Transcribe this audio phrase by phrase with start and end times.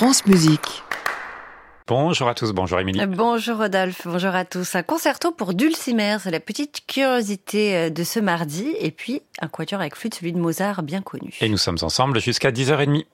[0.00, 0.82] France Musique.
[1.86, 3.04] Bonjour à tous, bonjour Émilie.
[3.06, 4.74] Bonjour Rodolphe, bonjour à tous.
[4.74, 8.74] Un concerto pour Dulcimer, c'est la petite curiosité euh, de ce mardi.
[8.78, 11.36] Et puis un quatuor avec flûte, celui de Mozart, bien connu.
[11.42, 13.04] Et nous sommes ensemble jusqu'à 10h30.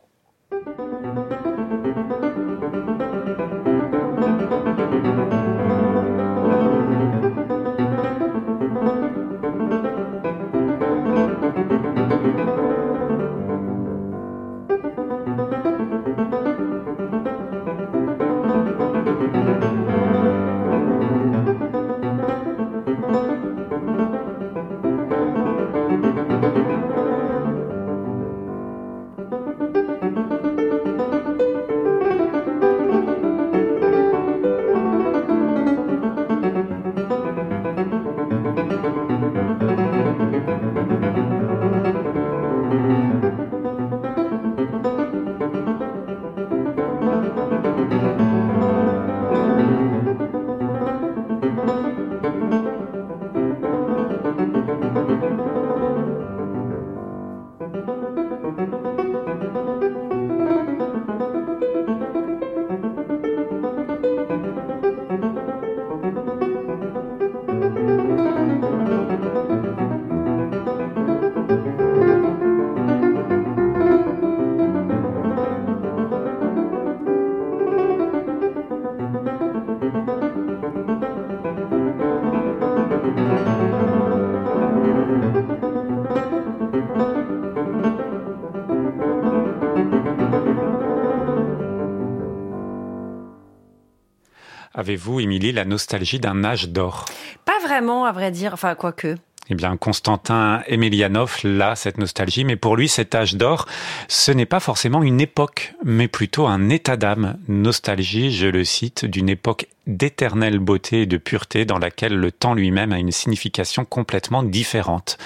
[94.87, 97.06] Avez-vous, Émilie, la nostalgie d'un âge d'or?
[97.45, 99.17] Pas vraiment, à vrai dire, enfin, quoique.
[99.51, 103.67] Eh bien, Constantin Emelianov l'a, cette nostalgie, mais pour lui, cet âge d'or,
[104.07, 107.37] ce n'est pas forcément une époque, mais plutôt un état d'âme.
[107.48, 112.55] Nostalgie, je le cite, d'une époque d'éternelle beauté et de pureté dans laquelle le temps
[112.55, 115.17] lui-même a une signification complètement différente.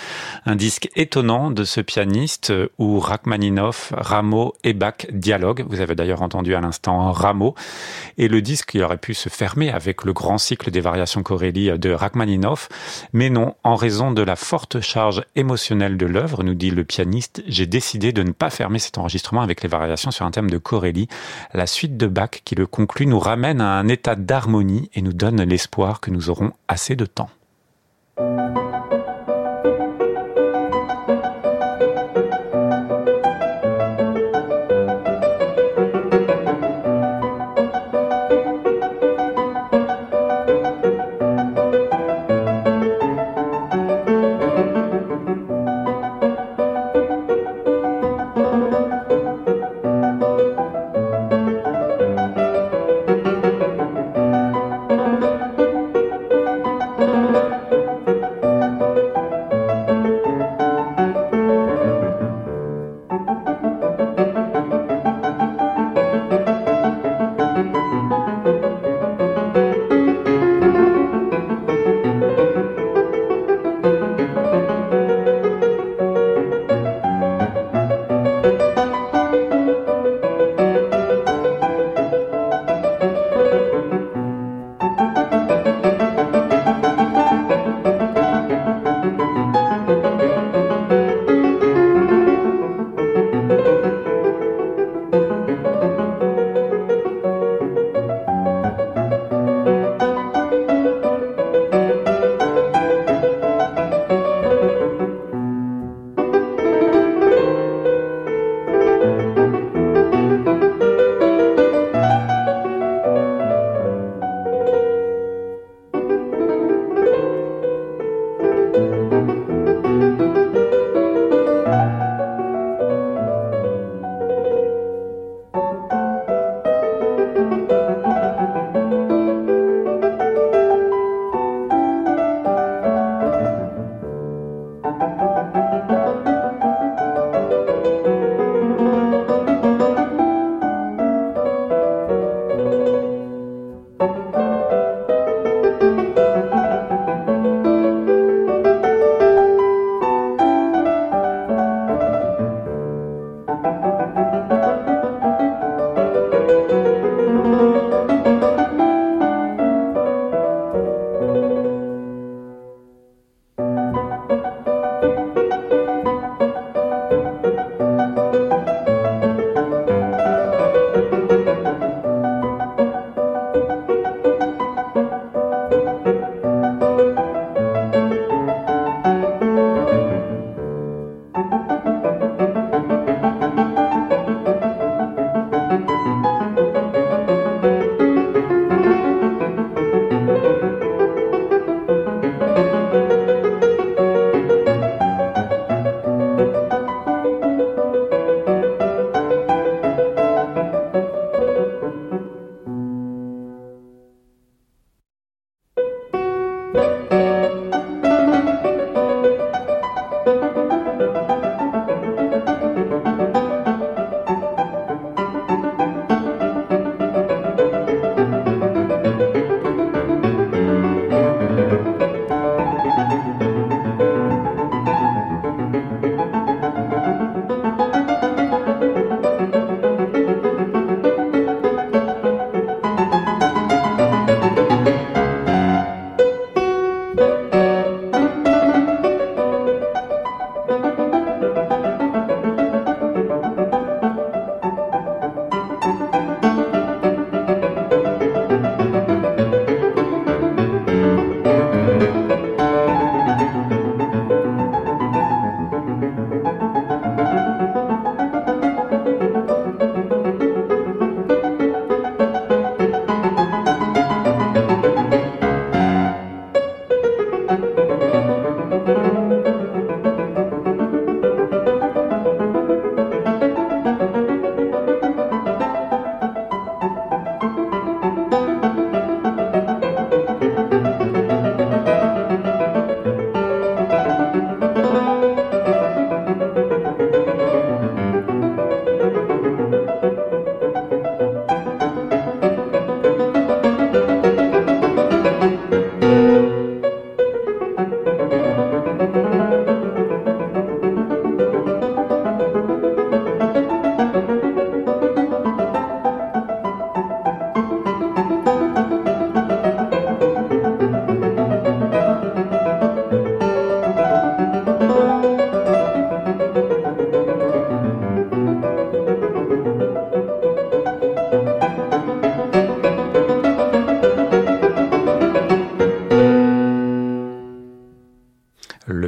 [0.44, 5.64] Un disque étonnant de ce pianiste où Rachmaninoff, Rameau et Bach dialoguent.
[5.66, 7.54] Vous avez d'ailleurs entendu à l'instant Rameau.
[8.18, 11.70] Et le disque, il aurait pu se fermer avec le grand cycle des variations Corelli
[11.78, 12.68] de Rachmaninoff.
[13.12, 17.42] Mais non, en raison de la forte charge émotionnelle de l'œuvre, nous dit le pianiste,
[17.46, 20.58] j'ai décidé de ne pas fermer cet enregistrement avec les variations sur un thème de
[20.58, 21.08] Corelli.
[21.54, 24.49] La suite de Bach qui le conclut nous ramène à un état d'harmonie
[24.94, 27.30] et nous donne l'espoir que nous aurons assez de temps.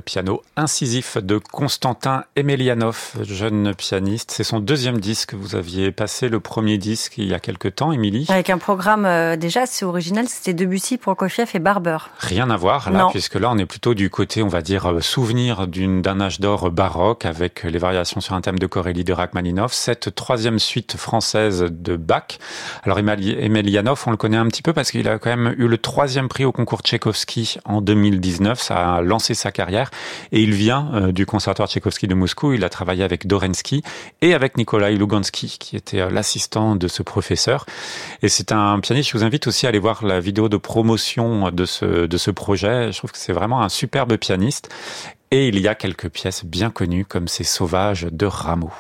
[0.00, 4.30] Piano incisif de Constantin Emelianov, jeune pianiste.
[4.30, 5.34] C'est son deuxième disque.
[5.34, 8.26] Vous aviez passé le premier disque il y a quelque temps, Émilie?
[8.28, 11.98] Avec un programme euh, déjà assez original, c'était Debussy, Prokofiev et Barber.
[12.18, 15.00] Rien à voir là, puisque là on est plutôt du côté, on va dire, euh,
[15.00, 19.72] souvenir d'un âge d'or baroque avec les variations sur un thème de Corélie de Rachmaninoff.
[19.72, 22.38] Cette troisième suite française de Bach.
[22.82, 25.78] Alors Emelianov, on le connaît un petit peu parce qu'il a quand même eu le
[25.78, 28.60] troisième prix au concours Tchaïkovski en 2019.
[28.60, 29.71] Ça a lancé sa carrière.
[30.32, 32.52] Et il vient euh, du conservatoire Tchaïkovski de Moscou.
[32.52, 33.82] Il a travaillé avec Dorensky
[34.20, 37.66] et avec Nikolai Lugansky, qui était euh, l'assistant de ce professeur.
[38.22, 39.10] Et c'est un pianiste.
[39.10, 42.30] Je vous invite aussi à aller voir la vidéo de promotion de ce, de ce
[42.30, 42.92] projet.
[42.92, 44.68] Je trouve que c'est vraiment un superbe pianiste.
[45.30, 48.72] Et il y a quelques pièces bien connues comme ces Sauvages de Rameau.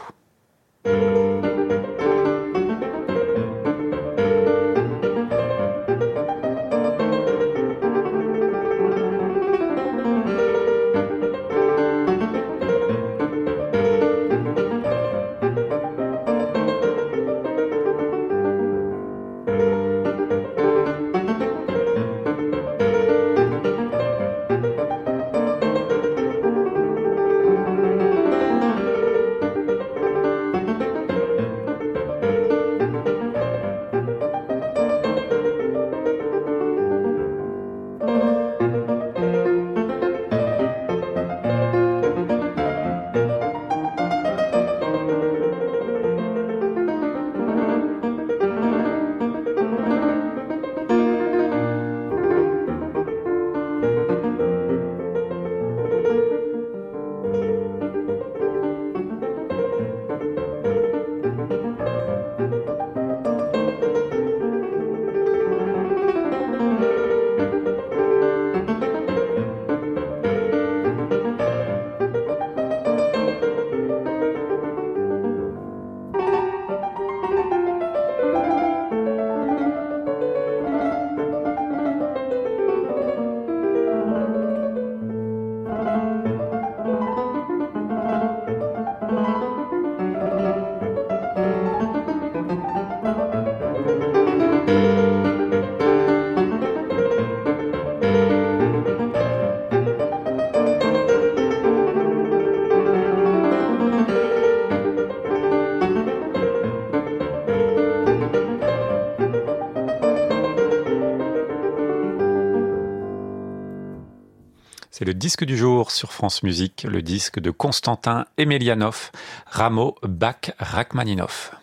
[115.02, 119.10] C'est le disque du jour sur France Musique, le disque de Constantin Emelianov,
[119.46, 121.56] Rameau, Bach, Rachmaninoff.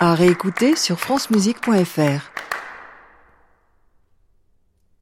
[0.00, 2.31] À réécouter sur francemusique.fr.